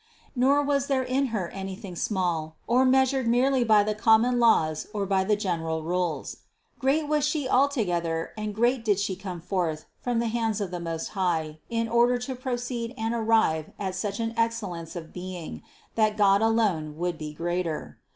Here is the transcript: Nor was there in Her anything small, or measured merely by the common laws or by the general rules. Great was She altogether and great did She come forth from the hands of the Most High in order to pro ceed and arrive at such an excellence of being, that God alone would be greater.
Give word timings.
Nor 0.35 0.63
was 0.63 0.87
there 0.87 1.03
in 1.03 1.27
Her 1.27 1.49
anything 1.49 1.95
small, 1.95 2.55
or 2.65 2.85
measured 2.85 3.27
merely 3.27 3.63
by 3.63 3.83
the 3.83 3.93
common 3.93 4.39
laws 4.39 4.87
or 4.95 5.05
by 5.05 5.23
the 5.23 5.35
general 5.35 5.83
rules. 5.83 6.37
Great 6.79 7.07
was 7.07 7.23
She 7.23 7.47
altogether 7.47 8.31
and 8.35 8.55
great 8.55 8.83
did 8.83 8.99
She 8.99 9.15
come 9.15 9.39
forth 9.39 9.85
from 9.99 10.17
the 10.17 10.29
hands 10.33 10.59
of 10.59 10.71
the 10.71 10.79
Most 10.79 11.09
High 11.09 11.59
in 11.69 11.87
order 11.87 12.17
to 12.17 12.33
pro 12.33 12.55
ceed 12.55 12.95
and 12.97 13.13
arrive 13.13 13.73
at 13.77 13.93
such 13.93 14.19
an 14.19 14.33
excellence 14.35 14.95
of 14.95 15.13
being, 15.13 15.61
that 15.93 16.17
God 16.17 16.41
alone 16.41 16.97
would 16.97 17.19
be 17.19 17.31
greater. 17.31 17.99